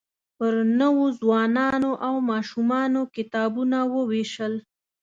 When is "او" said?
2.05-2.15